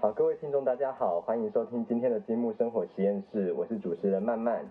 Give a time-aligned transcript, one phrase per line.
[0.00, 4.64] 好，各位听众大家好，欢迎收听今天的积木生活实验室，我是主持人曼曼。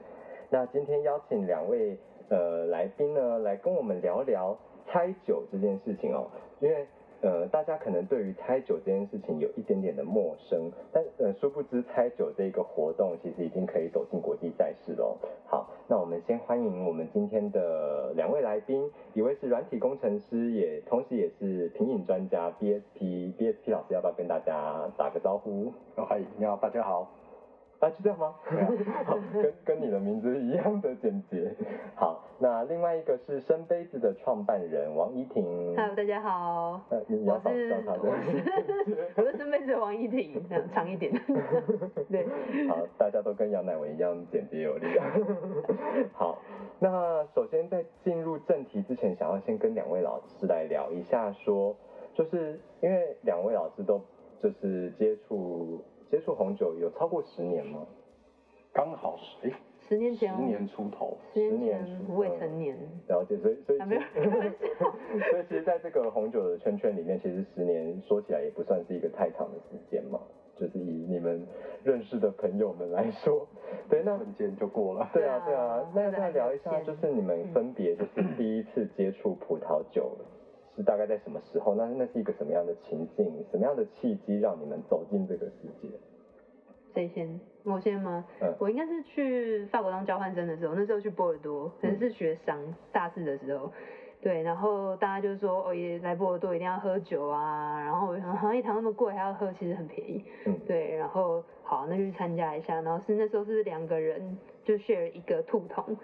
[0.50, 1.98] 那今天邀请两位
[2.30, 6.28] 呃来宾呢，来跟我们聊聊猜酒这件事情哦，
[6.62, 6.88] 因为。
[7.22, 15.18] 呃，大家可能对于猜酒这件事情有一点点的陌生，但呃，殊不知猜酒这个活动其实已经可以走进国际赛事喽。
[15.48, 25.74] 好，那我们先欢迎我们今天的两位来宾，一位是软体工程师，也同时也是品饮专家 BSP，BSP 老师要不要跟大家打个招呼？
[25.96, 27.12] 哦，嗨，你好，大家好。
[27.80, 28.34] 啊，是这样吗？
[29.06, 31.54] 好，跟跟你的名字一样的简洁。
[31.96, 35.76] 好，那另外一个是生杯子的创办人王依婷。
[35.76, 36.82] Hello，大家好。
[36.90, 37.74] 呃，你要我是
[39.16, 41.14] 我是 生杯子的王依婷，长一点。
[42.10, 42.28] 对。
[42.68, 44.88] 好，大家都跟杨乃文一样简洁有力。
[46.14, 46.40] 好，
[46.80, 51.76] 那首先在进入正题之前，想要先跟两位老师来聊一下，说
[52.16, 54.02] 就是因为两位老师都
[54.42, 55.84] 就是接触。
[56.10, 57.86] 接触红酒有超过十年吗？
[58.74, 59.54] 刚好十，哎，
[59.88, 61.84] 十年前，十年出头，十年
[62.16, 62.78] 未成年。
[63.08, 63.80] 了解，所以所以
[65.32, 70.20] 所以其实在这个红酒的圈圈里面，其实十年说起来也不算是一个太长的时间嘛。
[70.60, 71.46] 就是以你们
[71.84, 73.48] 认识的朋友们来说，
[73.90, 75.08] 对，那瞬间就过了。
[75.14, 75.92] 对啊，对啊。
[75.94, 80.18] 那再聊一下，就是你们分别就是第一次接触葡萄酒。
[80.78, 81.74] 是大概在什么时候？
[81.74, 83.44] 那那是一个什么样的情境？
[83.52, 85.90] 什么样的契机让你们走进这个世界？
[86.94, 87.40] 谁先？
[87.64, 88.24] 我先吗？
[88.40, 92.60] 嗯，我应该是去法国当交换生的时候，那时候去波尔多，可能是学商
[92.92, 93.72] 大四的时候，
[94.22, 105.98] 对，然后大家就说，哦，也来波尔多一定要喝酒啊，然后好像一堂那么贵还要喝，其实很便宜，嗯，对，然后好，那就去参加一下，然后是那时候是两个人就 share 一个兔桶，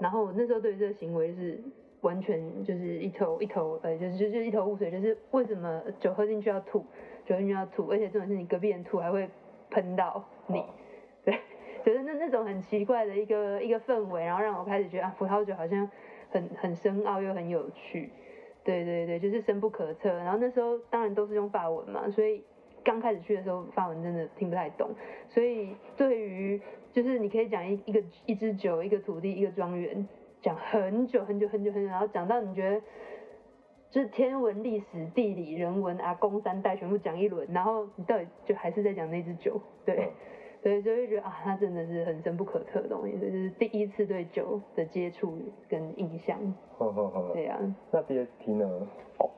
[0.00, 1.60] 然后我那时候对这个行为是。
[2.06, 6.78] 完全就是一头一头，呃，就是就是一头雾水，就是为什么酒喝进去要吐，
[7.24, 9.28] 酒喝进去要吐，而且重点是你隔壁人吐还会
[9.70, 10.62] 喷到你，
[11.26, 11.36] 对，
[11.84, 15.90] 就是那那种很奇怪的一个一个氛围，然后让我开始觉得啊，葡萄酒好像
[16.30, 18.10] 很很深奥又很有趣，
[18.62, 20.08] 对对对，就是深不可测。
[20.08, 22.44] 然后那时候当然都是用法文嘛，所以
[22.84, 24.90] 刚开始去的时候法文真的听不太懂，
[25.28, 26.60] 所以对于
[26.92, 30.06] 就是你可以讲一一个一支酒，一个土地，一个庄园。
[30.46, 32.80] 讲很久很久很久很久，然后讲到你觉得，
[33.90, 40.12] 就是天文、历史、地理、人文啊，公三代全部讲一轮，然后你到底就还是在讲那只酒，对，
[40.62, 45.36] 对，所以觉得啊，它真的是很深不可测的东西，这是第一次对酒的接触
[45.68, 46.38] 跟印象。
[46.78, 47.32] 呵呵呵。
[47.32, 47.58] 对啊。
[47.90, 48.64] 那 B S T 呢？
[49.18, 49.28] 哦，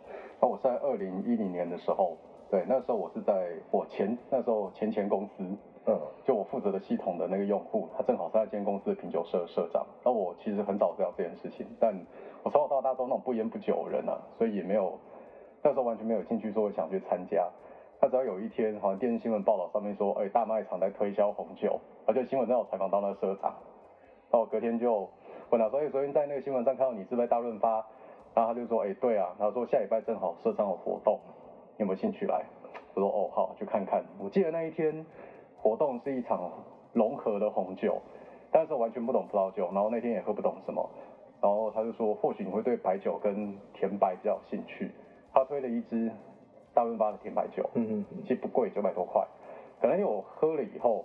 [0.42, 2.18] 那我在二零一零年的时候，
[2.50, 5.42] 对，那时候我是在我前那时候前前公司。
[5.86, 9.86] 嗯，就我负责的系统的那个用户，他正好是那间公司的品酒社社长。
[10.04, 11.94] 那我其实很早知道这件事情，但
[12.42, 14.98] 我从小到大都那种不烟不酒的人啊，所以也没有
[15.62, 17.48] 那时候完全没有兴趣说想去参加。
[18.00, 23.54] 他只要有一天，好像电视新闻报道上面说，哎，大卖场在推销红酒，而且新闻正好采访到那个社长。
[24.30, 25.08] 那我隔天就
[25.50, 27.84] 问他说，哎，昨天在那个新闻上看到你是在大润发？
[28.34, 29.34] 然后他就说，哎，对啊。
[29.38, 31.18] 然后说下礼拜正好社长有活动，
[31.76, 32.44] 你有没有兴趣来？
[32.94, 34.04] 我说，哦，好，去看看。
[34.20, 35.04] 我记得那一天。
[35.62, 36.50] 活动是一场
[36.92, 38.00] 融合的红酒，
[38.50, 40.88] 但是完全不懂葡萄酒，然后那天也喝不懂什么，
[41.40, 44.90] 然后他就说或许你会对白酒跟甜白比较有兴趣，
[45.32, 46.10] 他推了一支
[46.74, 49.26] 大润发的甜白酒，嗯嗯，其实不贵，九百多块，
[49.80, 51.04] 可能因为我喝了以后，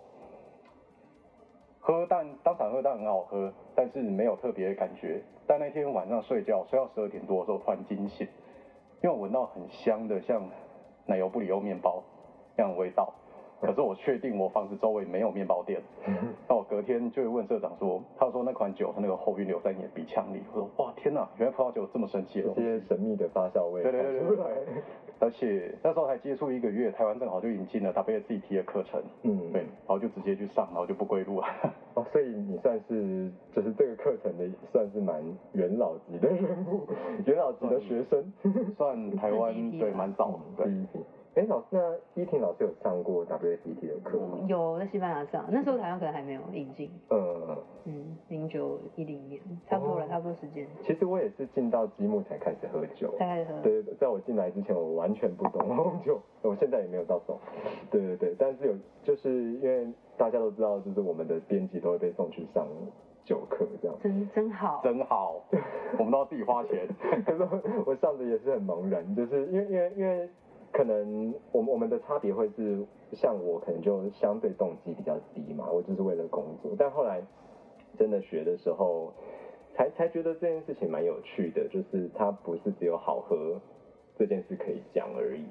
[1.80, 8.28] 喝但当场喝但很好喝，但是没有特别的感觉，但那天晚上睡觉睡到十二点多的时候突然惊醒，
[9.02, 10.42] 因为我闻到很香的像
[11.06, 12.02] 奶油布里欧面包
[12.56, 13.14] 那样的味道。
[13.64, 15.82] 可是我确定我房子周围没有面包店，
[16.48, 24.46] 那我隔天就会问社长说，他说那款酒那个后韵留在你的鼻腔里，我说哇天哪，原来葡萄酒这么神奇的这些神秘的发酵味，对对对对对，
[25.20, 29.52] 而且那时候才接触一个月，台湾正好就引进了 WSET 的课程，嗯。
[29.54, 31.48] 对，然后就直接去上，然后就不归路了。
[31.94, 35.24] 哦，所以你算是就是这个课程的算是蛮
[35.54, 36.82] 元老级的人物，
[37.26, 38.34] 元老级的学生，
[38.76, 40.68] 算台湾对蛮早的。
[41.36, 44.46] 哎，老师，那依婷老师有上过 WSET 的课吗？
[44.48, 46.92] 有，在西班牙上，那时候台湾可能还没有引进。
[47.10, 50.68] 嗯嗯零九一零年，差不多了，差不多时间。
[50.84, 53.12] 其实我也是进到积木才开始喝酒。
[53.18, 53.60] 才开始喝。
[53.62, 57.40] 对对在我进来之前，我完全不懂 红酒，我现在也没有到懂。
[57.90, 62.68] 对对对，但是有，就是因为大家都知道，就是我们的编辑都会被送去上
[63.26, 63.98] 酒课，这样。
[64.04, 64.82] 真真好。
[64.84, 65.44] 真好。
[65.98, 66.88] 我们都要自己花钱。
[67.26, 67.44] 可是
[67.88, 70.30] 我上的也是很茫然，就是因为因为因为。
[70.74, 72.84] 可能我们我们的差别会是，
[73.14, 76.76] 像我可能就相对动机比较低嘛，我就是为了工作。
[76.78, 77.22] 但后来
[77.98, 79.14] 真的学的时候，
[79.76, 83.62] 才才觉得这件事情蛮有趣的，就是它不是只有好喝
[84.18, 85.46] 这件事可以讲而已。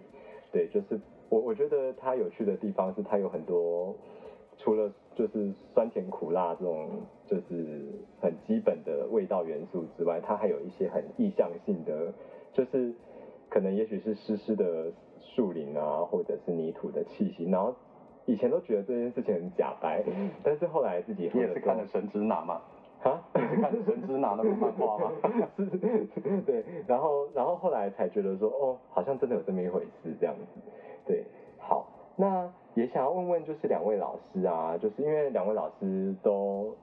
[0.50, 3.94] 对，就是我我觉得它有趣的地方是它有很多，
[4.58, 6.88] 除了就是酸甜苦辣这种
[7.26, 7.86] 就是
[8.20, 12.12] 很基本的味道元素之外，它还有一些很意象性的，
[12.52, 12.92] 就是
[13.48, 14.92] 可能也许是湿湿的
[15.22, 17.74] 树林啊，或者是泥土的气息，然后
[18.26, 20.02] 以前都觉得这件事情很假白，
[20.42, 22.60] 但是后来自己也是看了神之拿嘛。
[23.02, 25.10] 啊，是看神之拿那个漫画吗？
[25.58, 25.66] 是，
[26.46, 30.60] 对，然后，然后后来才觉得说，哦，好像真的有这么一回事这样子。
[31.04, 31.24] 对，
[31.58, 36.76] 好，那也想要问问，就是两位老师啊，就是因为两位老师都，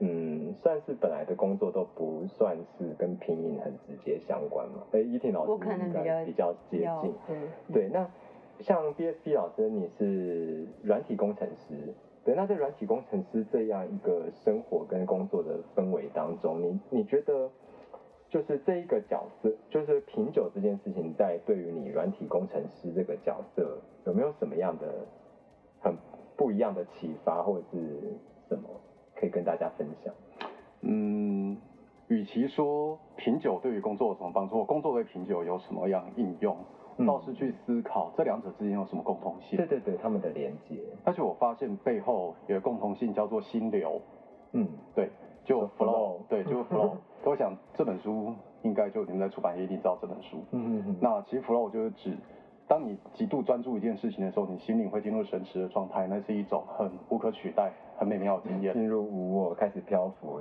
[0.00, 4.84] 嗯，算是本来的工作都不算是跟拼音很直接相关嘛。
[4.92, 7.12] 哎，依婷老师应该比较接近。
[7.72, 8.08] 对，那
[8.60, 11.94] 像 BSP 老师，你是软体工程师。
[12.24, 17.50] 对，那在软体工程师这样一个生活跟工作的氛围当中，你你觉得
[18.28, 25.06] 就是这一个角色，就是品酒这件事情，在对于你软体工程师这个角色，有没有什么样的
[25.80, 25.96] 很
[26.36, 27.78] 不一样的启发，或者是
[28.48, 28.68] 什么
[29.18, 30.14] 可以跟大家分享？
[30.82, 31.56] 嗯，
[32.08, 36.56] 与其说品酒对于工作有什么帮助，工作对品酒有什么样应用？
[37.06, 39.56] 倒是去思考这两者之间有什么共同性？
[39.56, 40.76] 对对对，他们的连接。
[41.04, 44.00] 而且我发现背后有个共同性，叫做心流。
[44.52, 44.66] 嗯，
[44.96, 45.08] 对，
[45.44, 46.96] 就 flow，对，就 flow。
[47.24, 50.38] 我想这本书应该就你们在出版业一定知道这本书。
[50.50, 50.96] 嗯嗯嗯。
[51.00, 52.16] 那其实 flow 就是指，
[52.66, 58.72] 当你极度专注一件事情的时候，你心灵会进入神驰的状态，那是一种很无可取代、很美妙的经验。
[58.72, 60.40] 进入无我，开始漂浮。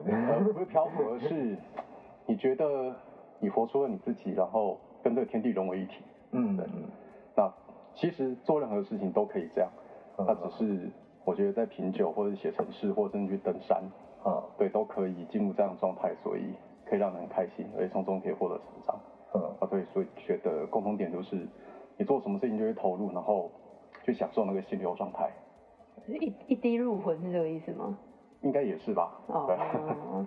[0.54, 1.57] 不是漂浮，而是
[2.25, 2.95] 你觉得
[3.39, 6.04] 你活出了你自己，然后跟这个天地融为一体。
[6.31, 6.83] 嗯嗯，
[7.36, 7.51] 那
[7.95, 9.69] 其实做任何事情都可以这样，
[10.18, 10.89] 那只是
[11.25, 13.81] 我觉得在品酒或者写程式或者甚至去登山
[14.24, 16.54] 啊，对，都可以进入这样的状态，所以
[16.86, 19.00] 可以让人很开心，而且从中可以获得成长。
[19.33, 21.48] 嗯啊，对，所以觉得共同点就是
[21.98, 23.50] 你做什么事情就会投入，然后
[24.04, 25.31] 去享受那个心流状态。
[26.07, 27.98] 一一滴入魂是这个意思吗？
[28.42, 29.12] 应该也是吧。
[29.27, 30.25] 哦。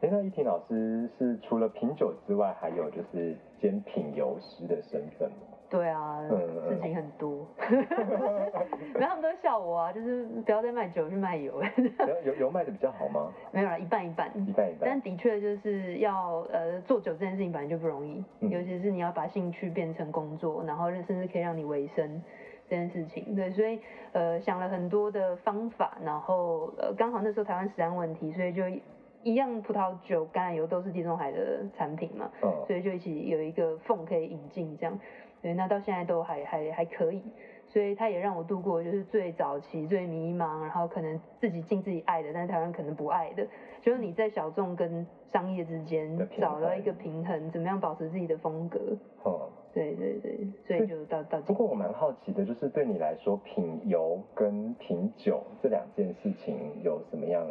[0.00, 5.36] 哎， 那依婷老师是除了品酒之外，还有就是兼品油师的身份吗？
[5.70, 6.18] 对啊，
[6.66, 7.46] 事情很多。
[8.94, 11.62] 没有，他们都笑我啊，就是不要再卖酒，去卖油。
[12.24, 13.30] 油油卖的比较好吗？
[13.52, 14.30] 没有啦，一半一半。
[14.34, 14.88] 一半一半。
[14.88, 22.22] 但的确就是要呃做酒这件事情本来就不容易，尤其是你要把兴趣变成工作，然后甚至可以让你维生
[22.68, 23.34] 这件事情。
[23.34, 23.80] 对，所以
[24.12, 28.62] 呃想了很多的方法，然后呃刚好那时候台湾食安问题，所以就。
[29.24, 32.30] 一样，葡萄酒、橄榄油都是地中海的产品嘛，
[32.68, 34.98] 所以就一起有一个缝可以引进这样，
[35.42, 37.20] 对，那到现在都还还还可以，
[37.66, 43.44] 所以它也让我度过就是最早期最迷茫，然后可能自己进自己爱的，但是台湾可能不爱的，
[43.82, 48.78] 就是你在小众跟商业之间找到一个平衡，怎么样保持自己的风格？
[49.24, 51.40] 哦，对对对，所以就到到。
[51.42, 57.46] 不过我蛮好奇的，就是对你来说，品油跟品酒这两件事情有什么样？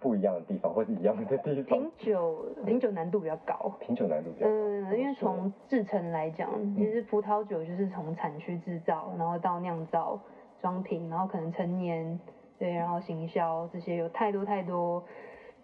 [0.00, 1.64] 不一样的地方，或者一样的地方。
[1.64, 3.72] 品酒，品酒难度比较高。
[3.78, 4.52] 品酒难度比较高。
[4.52, 10.18] 嗯，因为从制成来讲，其实葡萄酒就是从产区制造，然后到酿造、
[10.60, 12.18] 装瓶，然后可能陈年，
[12.58, 15.04] 对，然后行销这些，有太多太多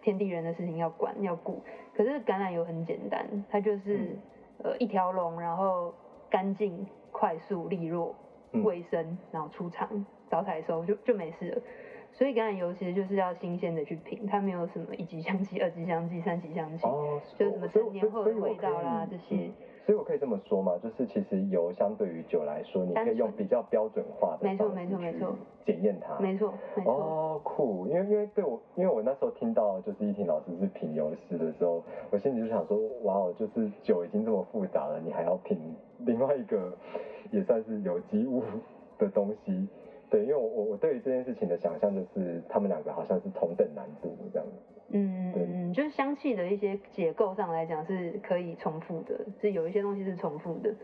[0.03, 1.61] 天地人的事情要管要顾。
[1.97, 4.17] 可是橄榄油很简单，它就是
[4.63, 5.95] 呃一条龙，然后
[6.31, 8.15] 干净、快速、利落、
[8.65, 11.63] 卫生，然后出厂、早采收，就就没事了。
[12.19, 16.85] 所以橄榄油其实就是要新鲜的去品，它没有什么一级香气、二级香气、三级香气，
[17.39, 19.49] 就是什么陈年后的味道啦这些。
[19.87, 25.33] 所以我可以这么说嘛，就是其实油相对于酒来说，你可以用比较标准化的没错没错没错
[25.65, 26.19] 检验它。
[26.21, 26.93] 没错没错。
[26.93, 35.57] 哦酷，因为因为对我，因为我那时候听到就是依婷老师是品油师的时候，我心里就想说，哇哦，就是酒已经这么复杂了，你还要品
[35.99, 36.77] 另外一个
[37.31, 38.43] 也算是有机物
[38.99, 39.69] 的东西。
[40.11, 44.53] 对，因为我我我对于这件事情的想象就是，他们两个好像是同等难度这样子。
[44.91, 50.75] 嗯嗯，就是香气的一些结构上来讲是可以重复的，是有一些东西是重复的。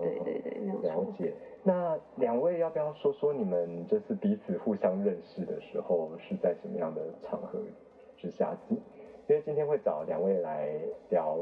[0.00, 1.32] 对对对，了解。
[1.62, 7.60] 那两位要不要说说你们就是彼此互相认识的时候是在什么样的场合
[8.16, 8.56] 之下？
[8.70, 10.78] 因为今天会找两位来
[11.10, 11.38] 聊。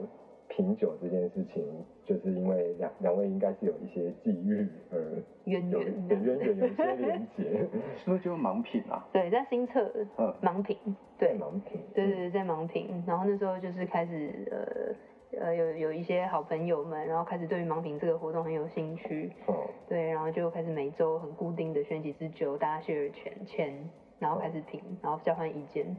[0.47, 1.65] 品酒这件事情，
[2.05, 5.01] 就是因为两两位应该是有一些际遇而
[5.47, 7.43] 渊源，有渊源，有一些连结，
[7.97, 9.07] 是不是就是盲品啊？
[9.13, 10.77] 对，在新策，嗯，盲品，
[11.19, 14.97] 对，盲品，对对对，在盲品，然后那时候就是开始，
[15.33, 25.97] 呃呃，有有一些好朋友们，然后开始对于盲品这个活动很有兴趣，哦，对，然后就开始每周很固定的选几支酒，大家 share 钱钱，然后开始品，然后交换意见。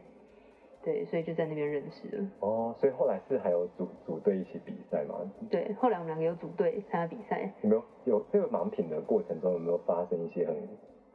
[0.85, 2.27] 对，所以就在那边认识了。
[2.41, 5.15] 哦，所以后来是还有组组队一起比赛吗？
[5.49, 7.51] 对，后来我们两个有组队参加比赛。
[7.63, 10.55] 有没有有这个盲品的过程中有没有发生一些很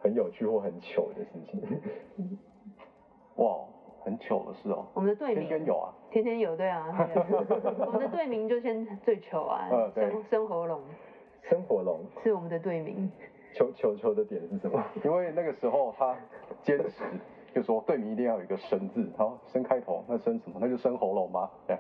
[0.03, 2.39] 很有趣或很糗的事情？
[3.37, 3.61] 哇，
[4.03, 4.85] 很糗的事哦。
[4.93, 6.85] 我们的队名天天有啊，天天有对啊。
[7.87, 10.81] 我们的队名就先最糗啊， 生生活龙。
[11.43, 13.11] 生活龙是我们的队名。
[13.55, 14.85] 糗糗糗的点是什么？
[15.05, 16.17] 因为那个时候他
[16.63, 17.05] 坚持。
[17.55, 20.59] 就说队名一定要有一个生字，好生开头，那生什么？
[20.61, 21.51] 那就生喉咙吗？
[21.67, 21.77] 对，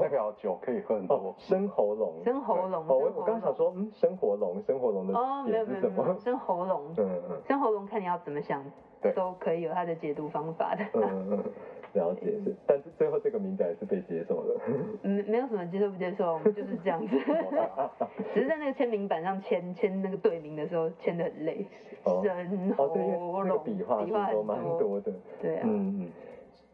[0.00, 1.34] 代表酒可以喝很多。
[1.38, 2.84] 生喉咙，生喉咙。
[2.86, 5.14] 哦，我刚想说，嗯，生活龙，生活龙的
[5.50, 6.14] 点是什么？
[6.20, 6.82] 生喉咙。
[6.96, 7.42] 嗯嗯。
[7.46, 8.62] 生喉咙，看你要怎么想，
[9.14, 10.84] 都可以有它的解读方法的。
[10.94, 11.44] 嗯嗯。
[11.96, 14.60] 了解是，但是最后这个名字还是被接受了。
[15.02, 17.16] 嗯，没有什么接受不接受，我们就是这样子。
[18.34, 21.66] 只是在那个签名板上签签那个队名的时候，签的很累。
[22.04, 22.22] 哦。
[22.76, 23.02] 哦，对，
[23.46, 25.12] 那个笔画是蛮多的。
[25.40, 25.62] 对啊。
[25.64, 26.10] 嗯嗯。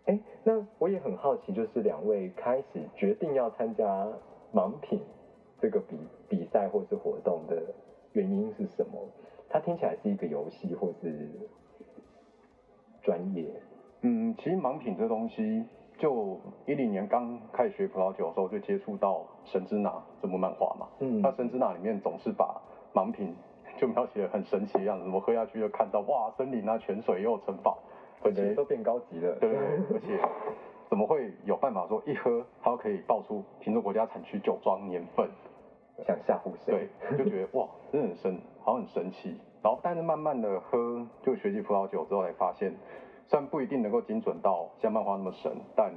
[0.06, 4.08] 哎，那我也很好奇，就是两位开始决定要参加
[4.52, 5.00] 盲品
[5.60, 5.96] 这个比
[6.28, 7.62] 比赛或是活动的
[8.12, 9.08] 原因是什么？
[9.48, 11.28] 它听起来是一个游戏或是
[13.02, 13.44] 专业？
[14.02, 15.64] 嗯，其实盲品这东西，
[15.96, 19.90] 就一零年刚开始学葡萄酒的时候，就接触到《神之拿》
[20.20, 20.88] 这部漫画嘛。
[20.98, 21.22] 嗯。
[21.22, 22.60] 那《神之拿》里面总是把
[22.92, 23.32] 盲品
[23.78, 27.78] 就描写的很神奇的样子，我喝下去就看到哇，森林啊，泉水又城堡，
[28.24, 29.36] 而且都变高级了。
[29.38, 29.96] 对对对。
[29.96, 30.20] 而且
[30.88, 35.28] 怎么会有办法说一喝它可以爆出品种国家产区酒庄年份？
[36.04, 36.88] 想吓唬谁？
[37.08, 39.38] 对，就觉得哇，真的很神，好像很神奇。
[39.62, 42.74] 然后但是慢慢的喝，就学习葡萄酒之后才发现。
[43.28, 45.92] 虽然不一定能够精准到像漫画那么神，但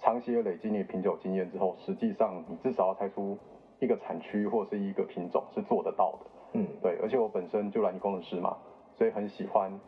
[0.00, 3.38] 长期的累积你的品酒经验之后，实际上你至少要猜出
[3.78, 6.26] 一个产区或是一个品种是做得到的。
[6.54, 6.98] 嗯，对。
[7.00, 8.56] 而且我本身就软件工程师嘛，
[8.96, 9.78] 所以很喜欢，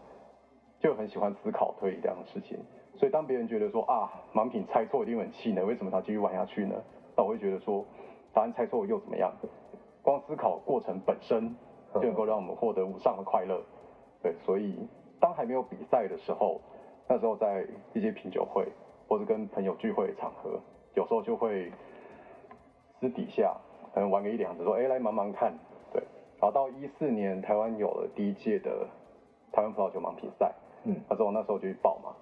[0.79, 2.59] 就很喜欢思考推理这样的事情。
[2.95, 6.77] 所以当别人觉得说啊，盲品猜错一定很气馁，为什么他继续玩下去呢？
[7.17, 7.85] 那我会觉得说，
[8.33, 9.33] 答案猜错又怎么样？
[10.03, 11.57] 光思考过程本身
[11.95, 13.61] 就能够让我们获得无上的快乐。
[14.23, 14.87] 对，所以
[15.19, 16.61] 当还没有比赛的时候。
[17.07, 18.67] 那时候在一些品酒会，
[19.07, 20.59] 或者跟朋友聚会场合，
[20.95, 21.71] 有时候就会
[22.99, 23.55] 私底下
[23.93, 25.53] 可能玩个一两次，说哎来忙忙看，
[25.93, 26.03] 对。
[26.41, 28.87] 然后到一四年台湾有了第一届的
[29.53, 30.53] 台湾葡萄酒盲品赛，
[30.85, 32.15] 嗯，那时候那时候就去报嘛，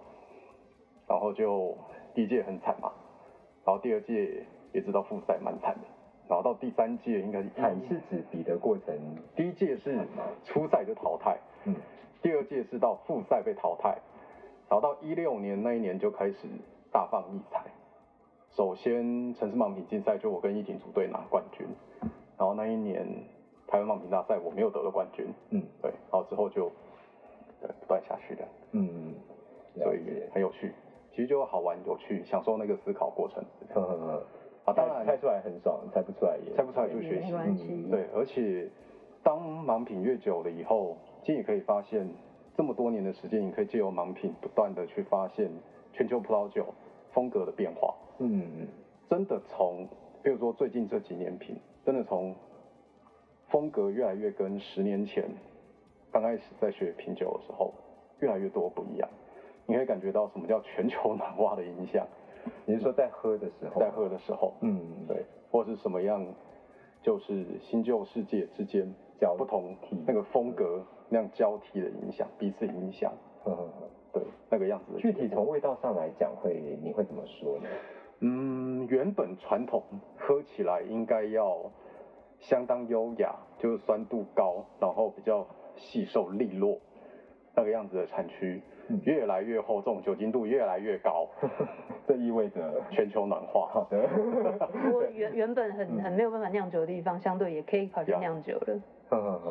[1.08, 1.76] 然后就
[2.14, 2.92] 第一届很惨嘛，
[3.64, 5.86] 然后第二届也知道复赛蛮惨的，
[6.28, 8.94] 然后到第三届应该是惨是指比的过程，
[9.36, 9.96] 第一届是
[10.44, 11.76] 初赛就淘汰，嗯，
[12.20, 13.96] 第二届是到复赛被淘汰。
[14.72, 16.48] 然后到一六年那一年就开始
[16.90, 17.62] 大放异彩。
[18.48, 21.66] 首先城市盲品竞赛就我跟一婷组队拿冠军，
[22.38, 23.06] 然后那一年
[23.66, 26.72] 台湾盲品大赛我没有得到冠军，嗯，对，然后之后就
[27.60, 29.12] 对不断下去的，嗯，
[29.74, 30.00] 所以
[30.32, 30.72] 很有趣，
[31.10, 33.44] 其实就好玩有趣，享受那个思考过程。
[33.74, 34.26] 呵呵呵，
[34.64, 37.34] 啊，当然猜出来很爽，猜不出来也猜不出来就学习，
[37.68, 38.70] 嗯对，而且
[39.22, 42.08] 当盲品越久了以后，其实也可以发现。
[42.56, 45.50] 这么多年的时间，你可以借由盲品不断的去发现
[45.92, 46.66] 全球葡萄酒
[47.12, 47.94] 风格的变化。
[48.18, 48.66] 嗯，
[49.08, 49.86] 真的从，
[50.22, 52.34] 比如说最近这几年品，真的从
[53.48, 55.24] 风格越来越跟十年前
[56.10, 57.72] 刚开始在学品酒的时候
[58.20, 59.08] 越来越多不一样。
[59.66, 62.06] 你可以感觉到什么叫全球暖化的影响。
[62.66, 63.80] 你是说在喝的时候？
[63.80, 66.26] 在喝的时候，嗯，对，或是什么样，
[67.00, 68.92] 就是新旧世界之间
[69.36, 69.76] 不同
[70.06, 70.82] 那个风格。
[71.08, 73.12] 那样交替的影响，彼此影响，
[73.44, 73.54] 嗯，
[74.14, 74.96] 对，那个样子。
[74.96, 77.68] 具体从味道上来讲，会你会怎么说呢？
[78.20, 79.82] 嗯，原本传统
[80.16, 81.70] 喝起来应该要
[82.40, 86.78] 相当优雅，就是酸度高，然后比较细瘦利落，
[87.54, 88.62] 那个样子的产区，
[89.04, 91.28] 越来越厚重，酒精度越来越高，
[92.08, 93.68] 这意味着全球暖化。
[93.74, 94.08] 好的。
[94.94, 98.80] 我原原本很很没有办法酿酒的地方，相对也可以考虑酿酒了。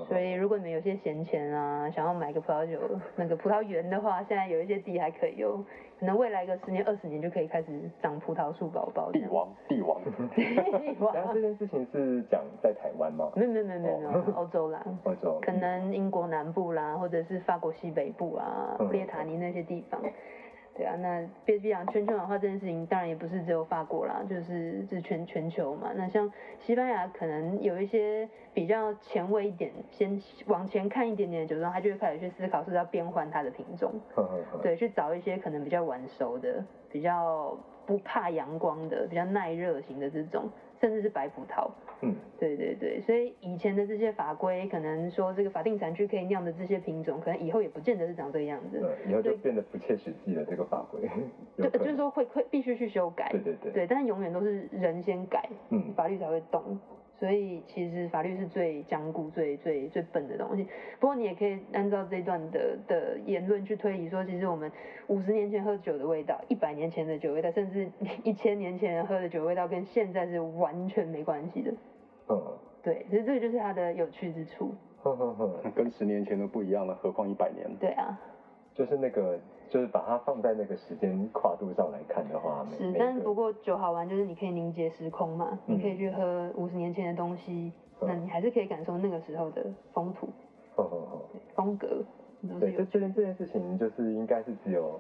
[0.08, 2.80] 所以，如果你们有些闲钱啊，想要买个葡萄酒
[3.16, 5.64] 那个葡萄园的话，现在有一些地还可以用，
[6.00, 7.68] 可能未来个十年、二十年就可以开始
[8.02, 9.12] 长葡萄树宝宝。
[9.12, 10.02] 帝王，帝王。
[10.36, 11.14] 帝王。
[11.14, 13.32] 然后这件事情是讲在台湾吗？
[13.36, 14.84] 没有没有没有没有，欧洲啦。
[15.04, 15.40] 欧洲。
[15.42, 20.02] 可能英国南部啦，或者是法国西北部啊，列塔尼那些地方。
[20.74, 25.92] 对啊，那别别讲全球暖化这件事情，当然也不是只有法国啦，就是是全全球嘛。
[25.96, 33.94] 那像西班牙可能有一些比较前卫一点，先往前看一点点的酒庄，他就会开始去思考是不是要变换它的品种，
[34.62, 40.50] 对，去找一些可能比较晚熟的、比较不怕阳光的，比较耐热型的这种，
[40.82, 41.70] 甚至是白葡萄。
[42.02, 48.80] 嗯，对对对，所以以前的这些法规，可能说这个法定产区可以酿的这些品种，可能以后也不见得是长这个样子。
[48.80, 50.44] 对，以后就变得不切实际了。
[50.44, 51.08] 这个法规，
[51.56, 53.30] 对，就是说会会必须去修改。
[53.30, 53.72] 对对对。
[53.72, 56.80] 对，但是永远都是人先改，嗯，法律才会动。
[57.22, 60.64] 所以其实法律是最僵固、最最最笨的东西。
[61.00, 64.72] 不过你也可以按照这段的的言论去推理，说其实我们
[65.06, 67.92] 五十年前喝酒的味道，一百年前的酒味道，甚至
[68.26, 71.72] 一千年前喝的酒味道，跟现在是完全没关系的。
[72.30, 72.42] 嗯。
[72.82, 74.74] 对，其实这个就是它的有趣之处。
[75.04, 77.70] 呵呵呵，跟十年前都不一样了，何况一百年。
[77.80, 78.20] 对啊。
[78.74, 79.40] 就是那个。
[79.72, 90.28] 就是把它放在那个时间跨度上来看的话，是，但是不过酒好玩，就是你可以凝结时空嘛，你可以去喝五十年前的东西，那你还是可以感受那个时候的风土，
[91.56, 92.04] 风格。
[92.60, 95.00] 对，就这件这件事情，就是应该是只有，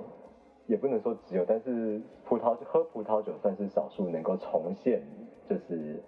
[0.68, 5.01] 也不能说只有，但是葡萄喝葡萄酒算是少数能够重现，
[5.50, 6.01] 就是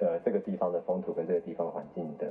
[0.00, 2.30] 呃这个地方的风土跟这个地方环境的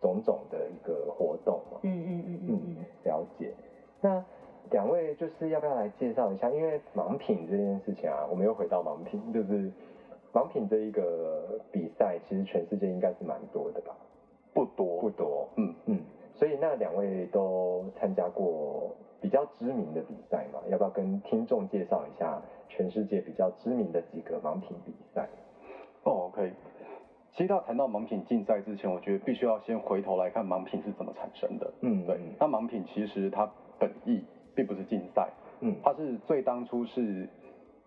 [0.00, 1.80] 种种的一个活动嘛。
[1.82, 3.52] 嗯嗯嗯嗯嗯，了解。
[4.00, 4.22] 那
[4.70, 6.48] 两位就是要不要来介绍一下？
[6.50, 9.70] 因为盲品这件事情啊，我们又回到盲品，就是
[10.32, 13.94] 盲品这一个比赛，其实全世界应该是蛮多的吧？
[14.54, 16.00] 不多，不多，嗯嗯。
[16.34, 18.90] 所以那两位都参加过
[19.20, 20.60] 比较知名的比赛嘛？
[20.68, 25.28] 要不要跟听众介绍一下全世界比较知名的几个盲品比赛？
[26.04, 26.52] 哦，OK。
[27.34, 31.70] 其实要谈到盲品竞赛之前，我觉得必须要先回头来看盲品是怎么产生的。
[31.80, 32.18] 嗯，对。
[32.38, 34.24] 那盲品其实它本意。
[34.54, 35.28] 并不是竞赛，
[35.60, 37.28] 嗯，它是最当初是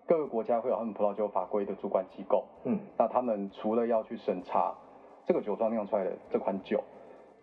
[0.07, 4.73] 各个国家会有他们葡萄酒法规的主管机构，嗯，那他们除了要去审查
[5.25, 6.83] 这个酒庄酿出来的这款酒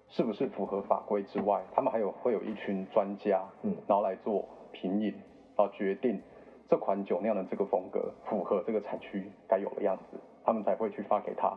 [0.08, 5.12] 是不是符合法规之外，他们还有会有一群专家，嗯，然后来做品饮，
[5.56, 6.20] 然后决定
[6.68, 11.56] 这款酒酿的这个风格符合这个产区该有的样子，他们才会去发给他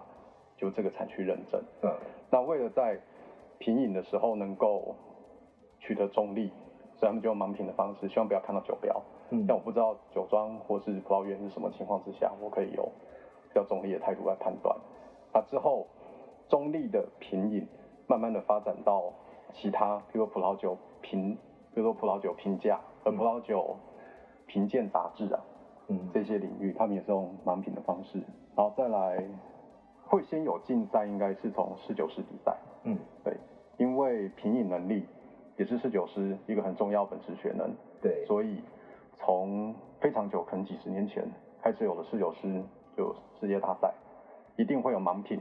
[0.58, 1.92] 就这个产区认证，嗯，
[2.30, 3.00] 那为了在
[3.58, 4.96] 品饮的时候能够
[5.80, 6.52] 取得中立。
[7.06, 9.00] 所以他们就用盲品的方式，希望不要看到酒标。
[9.30, 9.46] 嗯。
[9.48, 12.84] 但我不知道酒庄或是葡萄园是什么情况之下，我可以有
[13.48, 14.76] 比较中立的态度来判断。
[15.32, 15.86] 那之后，
[16.50, 17.68] 中立的品饮
[18.08, 19.14] 慢慢的发展到
[19.54, 21.36] 其他，比如说葡萄酒评，
[21.76, 23.78] 比如说葡萄酒评价和葡萄酒
[24.48, 25.40] 评鉴杂志啊，
[25.90, 28.18] 嗯，这些领域，他们也是用盲品的方式。
[28.56, 29.24] 然后再来，
[30.08, 32.58] 会先有竞赛，应该是从侍酒师比赛。
[32.84, 33.38] 嗯，对，
[33.78, 35.06] 因为品饮能力。
[35.58, 38.62] 也是侍酒师一个很重要本职学能，对，所以
[39.18, 41.24] 从非常久，可能几十年前
[41.62, 42.62] 开始有了侍酒师
[42.96, 43.94] 就世界大赛，
[44.58, 45.40] 一定会有盲品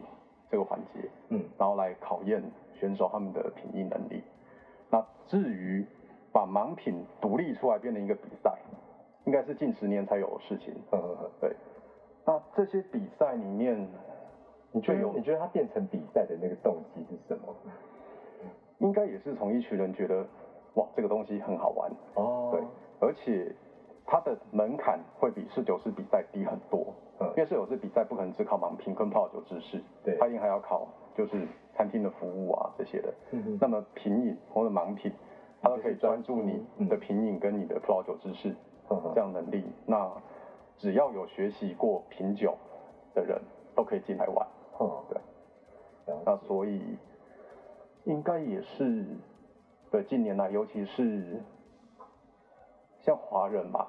[0.50, 2.42] 这个环节，嗯，然后来考验
[2.78, 4.22] 选手他们的品饮能力。
[4.90, 5.84] 那至于
[6.32, 8.56] 把盲品独立出来变成一个比赛，
[9.24, 11.56] 应该是近十年才有的事情，嗯嗯嗯，对。
[12.24, 13.88] 那这些比赛里面，
[14.72, 17.54] 你觉得你觉得它变成比赛的那个动机是什么？
[18.78, 20.26] 应该也是从一群人觉得，
[20.74, 21.90] 哇，这个东西很好玩。
[22.14, 22.62] 哦，对，
[23.00, 23.54] 而且
[24.04, 35.12] 它的门槛会比侍酒师比赛低很多，嗯，因为侍酒师比赛不可能只考盲品跟泡酒知识，对，他一定还要考就是餐厅的服务啊这些的，嗯那么品饮或者盲品，
[35.62, 38.54] 它都可以专注你你的品饮跟你的葡萄酒知识，
[39.14, 40.10] 这样能力，那
[40.76, 42.56] 只要有学习过品酒
[43.14, 43.40] 的人
[43.74, 44.46] 都可以进来玩，
[44.80, 46.98] 嗯，对，那所以。
[48.04, 49.04] 应该也是，
[49.90, 51.40] 对近年来，尤其是
[53.00, 53.88] 像华人吧，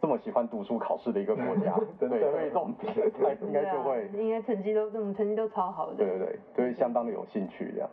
[0.00, 2.86] 这么喜欢读书考试的一个国家， 对，所以这种比
[3.22, 7.88] 赛应该就会，应该成绩都这种成绩都超好的，对对对，就会相当的有兴趣这样。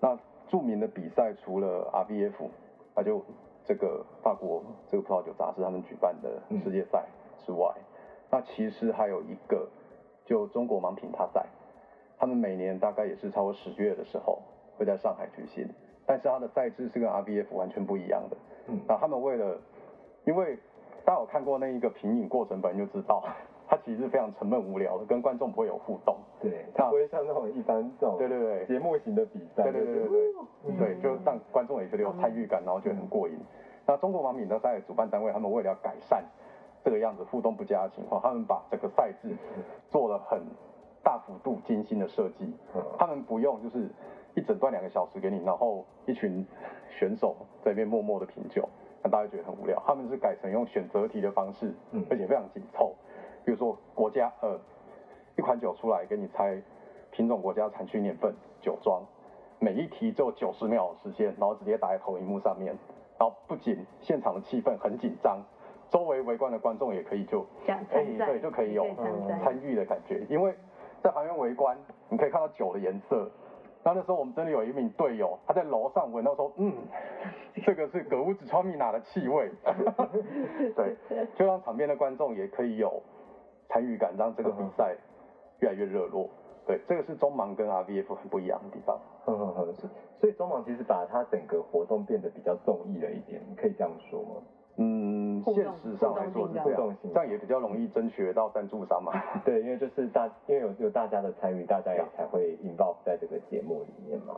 [0.00, 0.18] 那
[0.48, 2.48] 著名的比赛除了 RBF，
[2.96, 3.22] 那就
[3.64, 7.04] 这个法国这个葡萄酒杂志他们举办的世界赛
[7.46, 7.72] 之外，
[8.30, 9.68] 那其实还有一个
[10.24, 11.46] 就中国盲品大赛。
[12.18, 14.42] 他们每年大概也是超过十月的时候
[14.76, 15.66] 会在上海举行，
[16.06, 18.36] 但是它的赛制是跟 RBF 完全不一样的。
[18.66, 19.56] 嗯，那他们为了，
[20.24, 20.58] 因为
[21.04, 23.22] 大家有看过那一个品饮过程，本来就知道，
[23.66, 26.16] 它其实是非常沉闷无聊的，跟观众不会有互动。
[26.40, 29.62] 对，它不会像那种一般这种对对对节目型的比赛。
[29.64, 30.08] 对对对对
[30.76, 33.38] 对，对，就让观众也觉得有参与感，然后觉得很过瘾。
[33.86, 36.22] 那中国盲品大赛主办单位，他们为了要改善
[36.84, 39.34] 这个样子互动不佳的情况，他们把整个赛制
[39.88, 40.42] 做了很。
[41.08, 42.52] 大幅度精心的设计，
[42.98, 43.88] 他们不用就是
[44.34, 46.46] 一整段两个小时给你，然后一群
[46.90, 48.68] 选手在那边默默的品酒，
[49.02, 49.82] 让大家觉得很无聊。
[49.86, 51.72] 他们是改成用选择题的方式，
[52.10, 52.94] 而且非常紧凑。
[53.42, 54.60] 比如说国家呃
[55.38, 56.60] 一款酒出来给你猜
[57.10, 59.02] 品种、国家、产区、年份、酒庄，
[59.58, 62.76] 每一题只有九十秒的时间，然后直接打在投影幕上面。
[63.18, 65.38] 然后不仅现场的气氛很紧张，
[65.88, 67.82] 周围围观的观众也可以就哎
[68.26, 68.84] 对就可以有
[69.42, 70.54] 参与的感觉，因为
[71.02, 71.76] 在旁边围观，
[72.08, 73.30] 你可以看到酒的颜色。
[73.84, 76.74] 然后那时候我们真的有一名队友，他在楼上闻到说，嗯，
[77.64, 79.50] 这个是格乌子川米娜的气味。
[80.74, 80.96] 对，
[81.36, 83.00] 就让场边的观众也可以有
[83.68, 84.96] 参与感，让这个比赛
[85.60, 86.28] 越来越热络。
[86.66, 88.98] 对，这个是中盲跟 RVF 很不一样的地方。
[89.26, 89.88] 嗯嗯嗯，是。
[90.20, 94.42] 所以中盲其实把它整个活动变得比较综艺了一点，可以这样说吗？
[94.80, 99.12] 嗯，现实上来说是这样，这样也比较容易争取到赞助商嘛。
[99.44, 104.36] 对，因为就是大，因为有有大家的参与，大家也才会 involve 在这个节目里面嘛。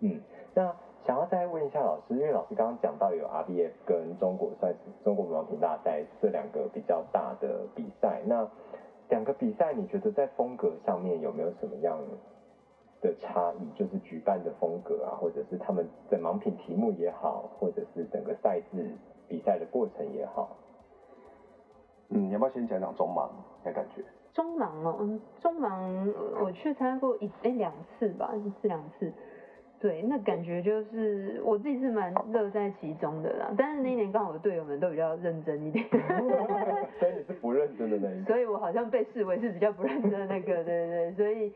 [0.00, 0.20] 嗯，
[0.54, 0.74] 那
[1.06, 8.44] 想要再问一下老师，因为老师刚刚讲到有 RBF 跟中国算是中国模品大赛这两个比较大的比赛，那
[9.08, 11.96] 两个比赛你觉得在风格上面有没有什么样
[13.00, 13.78] 的差异？
[13.78, 18.90] 就是举办的风格啊，或者是他们的盲品题目也好，或者是整个赛制。
[19.28, 20.56] 比赛的过程也好，
[22.10, 23.28] 嗯，你要不要先讲讲中盲
[23.64, 24.02] 的感觉？
[24.32, 29.10] 中盲哦，嗯，中盲我去参加过一哎两次吧，一次两次，
[29.80, 33.50] 对，那感觉就是我自己是蛮乐在其中的啦。
[33.56, 35.84] 但是那一年刚好我队友们都比较认真一点，
[37.00, 41.50] 所以你是不认真的那一所以我好像被视为是比较不认真的那个，对对对，所以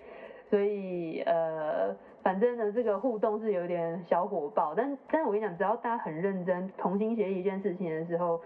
[0.51, 1.97] 所以呃。
[2.23, 8.39] 反正呢，这个互动是有点小火爆，但但是我跟你讲，只要大家很认真、同心协力一件事情的时候，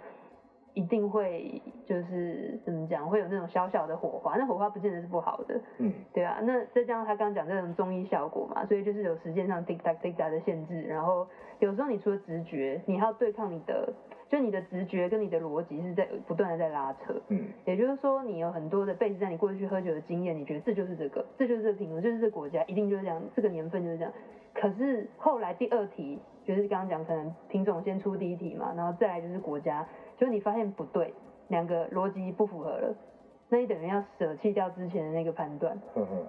[0.75, 4.37] 一定会就是怎么讲，会有那种小小的火花。
[4.37, 6.39] 那火花不见得是不好的，嗯，对啊。
[6.45, 11.27] 那再加上他刚刚讲这种中医效果嘛，所以就是有时间上 tick tock tick tock 的限制，然后
[11.59, 13.93] 有时候你除了直觉，你还要对抗你的。
[14.35, 24.13] 就你的直觉跟你的逻辑是在不断的在拉扯，嗯，也就是说你有很多的背在你过去喝酒的经验，你觉得这就是这个，这就是这个品种，就是这个国家一定就是这样，这个年份就是这样。
[24.53, 29.87] 可是后来第二题就是刚刚讲，可能品种先出第一题嘛，然后再来就是国家，
[30.19, 31.15] 就你发现不对，
[31.47, 32.93] 两个逻辑不符合了，
[33.55, 35.79] 那你等于要舍弃掉之前的那个判断，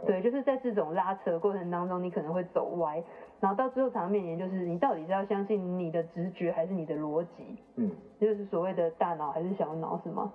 [0.05, 3.03] 对，就是在这种拉扯过程当中，你可能会走歪。
[3.39, 7.57] 然后到最后常面临，就是你到底是要相信你的直觉还是你的逻辑？
[7.77, 10.31] 嗯，就是所谓的大脑还是小脑是吗？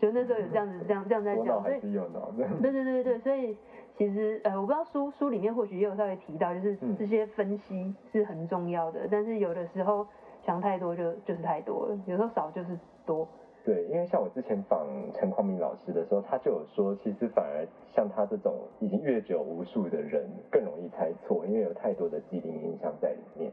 [0.00, 3.56] 就那时候有这样子这样这样在讲，所以有脑对对对对对，所以
[3.96, 10.04] 其实呃我不知道书书里面或许也有稍微提到，就是这些分析是很重要的，但是有的时候
[10.44, 12.76] 想太多就就是太多了，有时候少就是
[13.06, 13.28] 多。
[13.64, 23.52] 对，因为像我之前访陈匡明老师的时候，他就有说，其实反而像他这种已经阅久无数的人更容易猜错，因为有太多的既定印象在里面。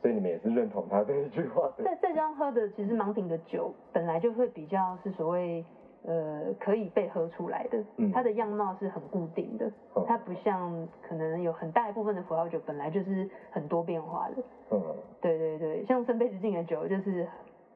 [0.00, 1.82] 所以你们也是认同他这一句话的。
[1.82, 5.64] 在在这样喝的，其实盲品的酒本来就会比较是所谓
[6.04, 9.68] 呃可以被喝出来的，它的样貌是很固定的，
[10.06, 14.36] 它不像可能有很大一部分的葡萄酒本来就是很多变化的。
[14.70, 14.80] 嗯，
[15.20, 17.26] 对对对，像圣杯子敬的酒就是。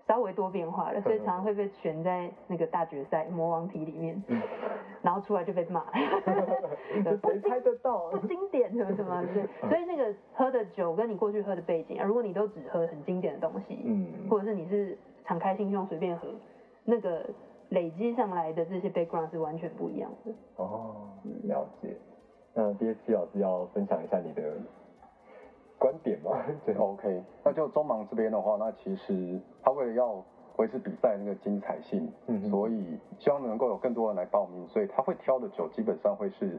[0.06, 4.20] 稍微多变化了，所以常常会被选在那个大决赛魔王题里面，
[5.00, 5.84] 然后出来就被骂。
[7.22, 8.10] 谁猜得到？
[8.10, 9.24] 不经典什么什么？
[9.32, 16.28] 对，所以那个喝的酒跟你过去喝的背景，如果你都只喝很经典的东西，嗯，或者是你是敞开心胸随便喝，
[16.84, 17.24] 那个
[17.70, 20.32] 累积上来的这些 background 是完全不一样的。
[20.56, 21.08] 哦，
[21.44, 21.96] 了解。
[22.54, 24.42] 那 T 老师要分享一下你的。
[25.82, 26.30] 观点嘛，
[26.64, 30.24] 对，OK，那就中盲这边的话，那其实他为了要
[30.58, 36.56] 维持比赛那个精彩性，嗯，所以希望能够有更多人来报名，所以他会挑的酒基本上会是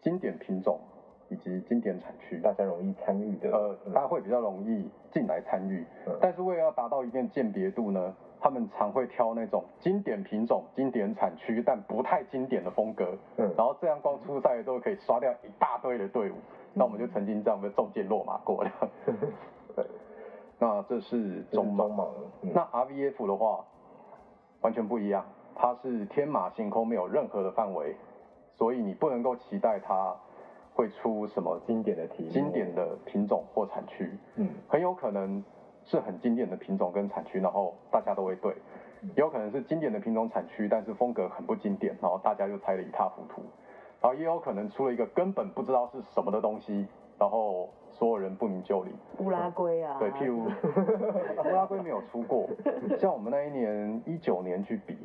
[0.00, 0.80] 经典品种
[1.28, 5.84] 以及经典产区，大家容易参与的，呃，大家会比较容易进来参与，
[6.18, 16.36] 但是为了要达到一定鉴别度呢，他们常会挑那种经典品种、经典产区但不太经典的风格，嗯，然后这样光初赛都可以刷掉一大堆的队伍。
[16.78, 18.70] 那我们就曾经这样被中箭落马过了。
[19.74, 19.86] 对，
[20.58, 22.06] 那这是中盲。
[22.42, 23.64] 那 RVF 的话
[24.60, 27.96] 完全不一样，它是天马行空，没有任何的范围，
[28.56, 30.14] 所以你不能够期待它
[30.74, 34.10] 会出什么经典的题、经典的品种或产区。
[34.34, 35.42] 嗯，很有可能
[35.84, 38.52] 是很经典的品种跟产区，然后大家都会对；
[39.14, 43.40] 也有可能是经典的品种产区，但是风格很不经典，然后大家就猜得一塌糊涂。
[44.00, 46.86] 然后也有可能出了一个根本不知道是什么的东西，
[47.18, 48.90] 然后所有人不明就里。
[49.18, 49.96] 乌拉圭啊。
[49.98, 50.44] 对，譬如
[51.44, 52.48] 乌拉圭没有出过，
[52.98, 54.96] 像我们那一年一九年去比，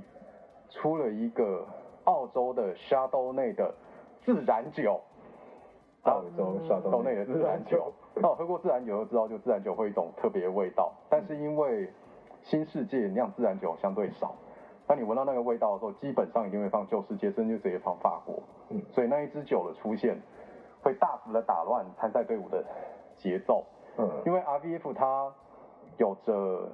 [0.69, 1.65] 出了一个
[2.03, 3.73] 澳洲的沙兜内的
[4.21, 4.99] 自然酒。
[6.03, 7.93] 澳洲沙兜内的自然酒。
[8.15, 11.87] 那我喝过自然酒就知道，就自然酒会一种特别味道，但是因为
[12.41, 14.33] 新世界酿自然酒相对少。
[14.91, 18.43] 当你闻到那个味道的时候，基本上一定会放旧世界，甚至直接放法国。
[18.67, 20.21] 嗯，所以那一支酒的出现，
[20.83, 22.61] 会大幅的打乱参赛队伍的
[23.15, 23.63] 节奏。
[23.97, 25.33] 嗯，因为 RVF 它
[25.97, 26.67] 有着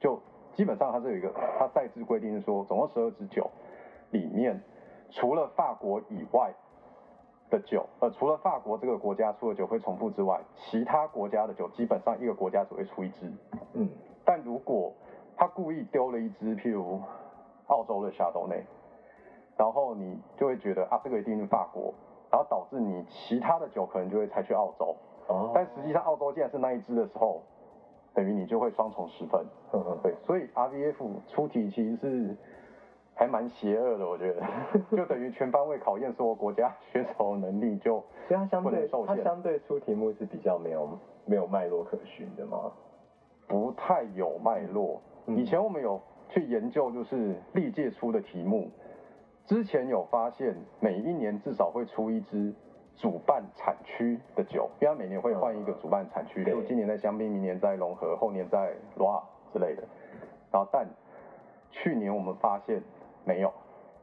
[0.00, 0.20] 就
[0.54, 3.48] 基本上它是有一个它赛制规定是说，总共十二支酒
[4.10, 4.60] 里面，
[5.12, 6.52] 除了法国以外
[7.48, 13.32] 的酒，呃，除了法国这个国家出的酒会重复之外，其他国家的酒基本上一个国家只会出一支。
[13.74, 13.88] 嗯。
[14.24, 14.92] 但如果
[15.38, 17.00] 他故意丢了一支，譬如
[17.68, 18.64] 澳洲的夏多内，
[19.56, 21.94] 然后你就会觉得啊，这个一定是法国，
[22.28, 24.96] 然后导致你其他的酒可能就会采去澳洲。
[25.28, 25.52] 哦。
[25.54, 27.40] 但实际上澳洲竟然是那一只的时候，
[28.12, 29.46] 等于你就会双重失分。
[29.72, 30.96] 嗯嗯对，所以 RVF
[31.28, 32.36] 出题其实是
[33.14, 34.42] 还蛮邪恶的，我觉得，
[34.96, 40.88] 就等于全方位考验所有国家选手能力，就所以它相对它相对出题目是比较没有
[41.26, 42.72] 没有脉络可循的吗？
[43.46, 45.00] 不太有脉络。
[45.36, 48.70] 以前我们有去研究，就是历届出的题目，
[49.44, 52.54] 之前有发现，每一年至少会出一支
[52.96, 59.82] 主办产区的酒，因为它每年会换一个主办产区，就今年在香槟，明年在融合，后年在罗瓦之类的。
[60.50, 60.88] 然后，但
[61.70, 62.82] 去年我们发现
[63.24, 63.52] 没有，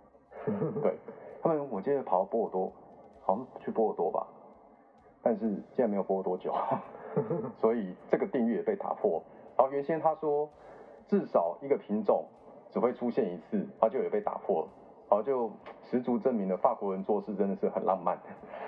[0.81, 0.95] 对
[1.41, 2.71] 他们，我记得跑到波尔多，
[3.21, 4.27] 好像去波尔多吧，
[5.23, 6.53] 但是竟然没有波尔多酒，
[7.57, 9.23] 所以这个定律也被打破。
[9.57, 10.47] 然后原先他说。
[11.07, 12.25] 至少一个品种
[12.71, 14.67] 只会出现一次，它就有被打破了，
[15.09, 15.51] 然后就
[15.83, 18.17] 十足证明了法国人做事真的是很浪漫，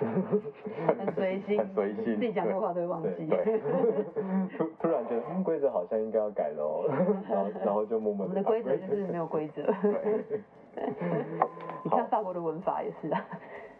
[0.00, 3.26] 很随心， 很随心，自己讲的话都会忘记。
[3.26, 3.60] 对，
[4.56, 6.86] 突突然觉得规则好像应该要改喽，
[7.28, 8.24] 然后然后就默默。
[8.24, 9.62] 我们的规则就是没有规则。
[10.74, 10.92] 对
[11.82, 13.24] 你看法国的文法也是啊。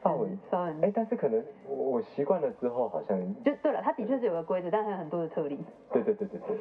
[0.00, 5.58] 发文，发文，哎，但是可能我我习惯了之后，好像就对了，它的确是有个规则，但还有很多的特例。
[5.92, 6.56] 对对对对对。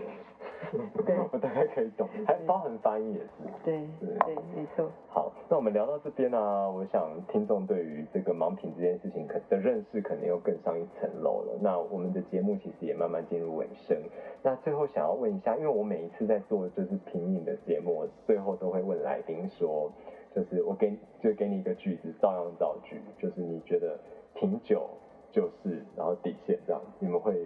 [1.32, 3.30] 我大概可以懂，还包含发音也是。
[3.64, 4.90] 对对，没错。
[5.08, 11.60] 好，那我们聊到这边呢，我想听众对于这个盲品这件事情可的认识，可能又更上一层楼了。
[11.62, 13.96] 那我们的节目其实也慢慢进入尾声。
[14.42, 19.92] 那最后想要问一下，因为我每一次在做就是品饮的节目，我最后都会问来宾说。
[20.36, 23.02] 就是我给就给你一个句子，照样造句。
[23.18, 23.98] 就是你觉得
[24.36, 24.88] 品酒
[25.32, 27.46] 就是，然后底线这样，你们会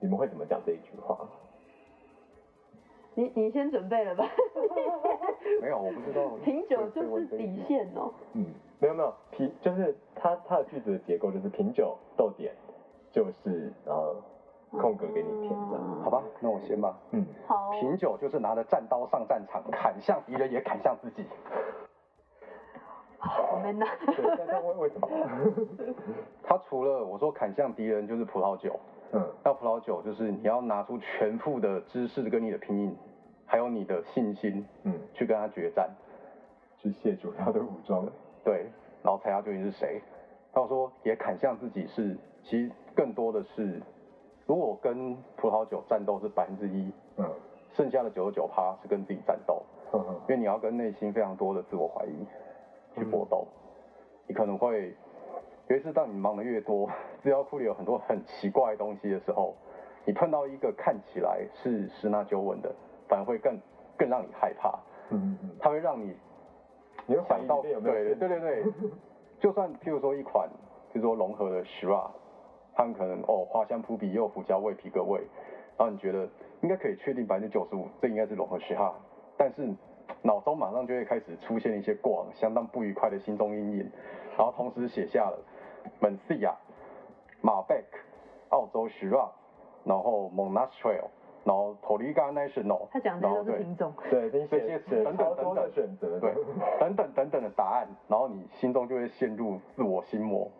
[0.00, 1.18] 你们会怎么讲这一句话？
[3.14, 4.24] 你你先准备了吧？
[5.60, 6.28] 没有，我不知道。
[6.44, 8.12] 品酒就是底线哦。
[8.34, 8.46] 嗯，
[8.78, 12.54] 没有没有，品就是它它的句子的结构就是品酒逗点
[13.10, 14.14] 就是然后
[14.70, 16.22] 空格给你填的，好吧？
[16.40, 16.96] 那我先吧。
[17.10, 17.72] 嗯，好。
[17.80, 21.24] 品酒就是拿着战刀上战场，砍向敌人也砍向自己。
[23.52, 23.86] 我们呢？
[24.14, 25.08] 对，但为为什么？
[26.42, 28.78] 他除了我说砍向敌人就是葡萄酒，
[29.12, 32.96] 嗯，那葡萄酒就是你要拿出全副的知识跟你的拼音，
[33.44, 35.90] 还有你的信心，嗯，去跟他决战，
[36.78, 38.06] 去卸除他的武装，
[38.44, 38.66] 对，
[39.02, 40.00] 然后猜他究竟是谁。
[40.52, 43.80] 他说也砍向自己是，其实更多的是，
[44.46, 47.28] 如果跟葡萄酒战斗是百分之一，嗯，
[47.74, 52.26] 剩下的九十九趴是跟自己战斗，嗯嗯，因为你要跟内心非常多的自我怀疑。
[52.94, 53.46] 去搏斗，
[54.26, 54.94] 你可能会
[55.68, 56.88] 尤其是，当你忙的越多，
[57.22, 59.54] 资料库里有很多很奇怪的东西的时候，
[60.06, 62.74] 你碰到一个看起来是十拿九稳的，
[63.06, 63.58] 反而会更
[63.98, 64.78] 更让你害怕。
[65.10, 66.16] 嗯嗯它会让你，
[67.06, 68.64] 你会想到对对对对对，
[69.38, 70.48] 就算譬如说一款，
[70.92, 72.10] 譬如说融合的 Shiraz，
[72.74, 75.20] 他们可能哦花香扑鼻又胡椒味皮革味，
[75.76, 76.26] 然后你觉得
[76.62, 78.94] 应该可以确定百分之九十五，这应该是融合 Shiraz，
[79.36, 79.74] 但是。
[80.22, 83.90] 脑中马上就会开始出现一些过往相当不愉快的心中阴影，
[84.36, 85.38] 然后同时写下了
[86.00, 86.54] 蒙西亚、
[87.40, 87.98] 马贝克、
[88.50, 89.30] 澳洲 Shiraz，
[89.84, 91.06] 然后 Monastrail
[91.44, 96.34] 然后 Touriga National，他讲的都是品种，对这些等等等等选择，对，
[96.80, 100.50] 等等等等的答案，然后你心中就会陷入自我心魔，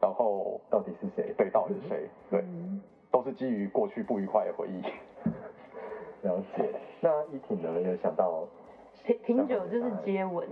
[0.00, 1.32] 然后到底是谁？
[1.38, 2.08] 对，到底是谁？
[2.30, 2.44] 对，
[3.12, 4.82] 都是基于过去不愉快的回忆。
[6.26, 6.68] 了解。
[7.00, 7.80] 那依婷呢？
[7.80, 8.44] 有想到？
[9.08, 10.46] 品品酒就是接吻，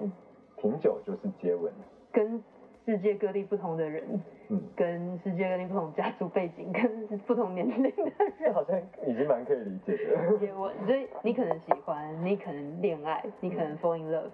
[0.57, 1.71] 品酒就是接吻，
[2.11, 2.43] 跟
[2.87, 4.03] 世界各地不同的人，
[4.49, 7.91] 嗯，跟世界各地不同家族背景，跟不同年龄的
[8.39, 10.39] 人，好像已经蛮可以理解的。
[10.39, 14.31] 接吻，所以你可能喜欢，你可能恋爱，你可能 fall in love，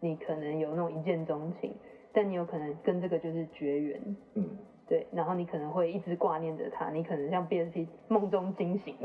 [0.00, 1.72] 你可能有那种一见钟情，
[2.12, 8.96] 但你有可能跟这个就是绝缘，嗯，对，然后你可能会一直挂念着他，你可能像 BSP 梦中惊醒，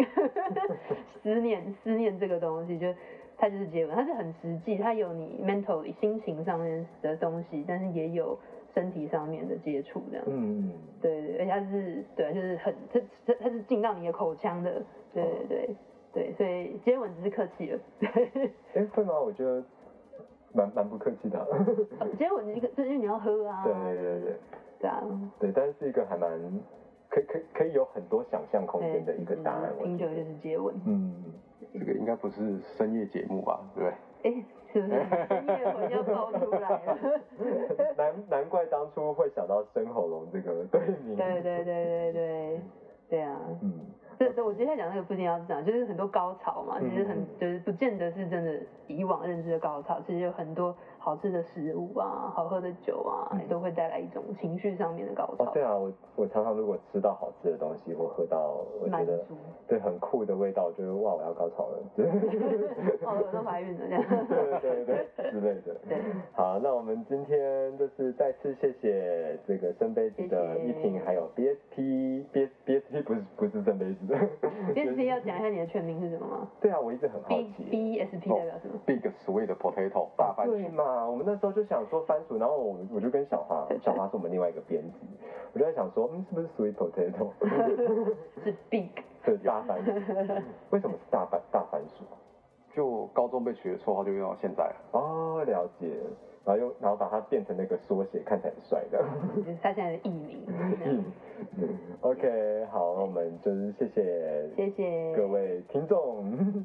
[1.22, 2.88] 思念思念这个东西就。
[3.38, 8.38] 它就是接吻，它是很实际，它有你 mentally 心情上面的东西，但是也有
[8.74, 10.26] 身体上面的接触这样。
[10.28, 10.72] 嗯嗯。
[11.02, 14.82] 对对，而且它是对，就是很它它它是进到你的口腔的，
[15.14, 15.76] 对对对
[16.14, 17.80] 对，所以接吻只是客气了。
[18.74, 19.20] 哎，会吗？
[19.20, 19.64] 我觉得
[20.54, 21.46] 蛮蛮不客气的。
[22.18, 23.64] 接吻一个， 就是你要喝啊。
[23.64, 24.36] 对对对对。
[24.80, 25.04] 对啊。
[25.40, 26.32] 对，但是是一个还蛮。
[27.22, 29.74] 可可可以有很多想象空间的一个答案。
[29.82, 30.76] 品酒就是接吻。
[30.86, 31.14] 嗯，
[31.74, 33.60] 这个应该不是深夜节目吧？
[33.74, 33.94] 对不对？
[34.24, 34.94] 哎，是不是？
[35.28, 36.98] 深夜魂要爆出来了。
[37.98, 41.16] 难难怪当初会想到生喉咙这个 对名。
[41.16, 42.62] 对对对对对，
[43.10, 43.40] 对啊。
[43.62, 43.74] 嗯。
[44.20, 50.76] 这这，我接下来讲那个不一定要讲，就是很多高潮嘛，其实很就是不见得是真的以往认知的高潮，其实有很多。
[51.08, 55.46] 好吃的食物啊，好喝的酒啊，都会带来一种情绪上面的高潮。
[55.46, 59.24] 哦，对啊，我我常常如果吃到好吃的东西，或喝到我觉得
[59.70, 61.80] 对很酷的味道，我觉得哇，我要高潮了。
[63.08, 64.04] 哦，我都怀孕了这样。
[64.60, 65.74] 对对对，之类的。
[65.88, 65.98] 对。
[66.34, 74.20] 好，那我们今天就是再次谢谢这个圣杯子的依婷，还有 B S P B B S P 不是不是圣杯子的。
[74.74, 76.48] B S P 要讲一下你的全名是什么吗？
[76.60, 77.64] 对啊，我一直很好奇。
[77.72, 80.52] B S P 代表什么？Big Sweet Potato 大番薯。
[80.52, 80.97] 对嘛？
[81.06, 85.08] 我们那时候就想说番薯，然后我我就跟小花，小花是我们另外一个编辑，
[85.54, 87.32] 我就在想说，嗯，是不是 sweet potato？
[88.44, 88.90] 是 big，
[89.26, 89.92] 是大番薯。
[90.70, 92.04] 为什么是大番大番薯？
[92.74, 94.76] 就高中被取的绰号就用到现在了。
[94.92, 95.92] 哦，了解。
[96.48, 99.04] 然后又然后把它变成那个缩写，看起来很帅的。
[99.62, 100.46] 他现在的艺名。
[102.00, 106.24] OK，好，那我们就是谢谢谢谢各位听众，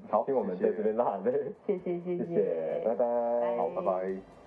[0.08, 1.32] 好，听我们在这边拉泪。
[1.66, 4.41] 谢谢谢谢，拜拜，好，拜拜。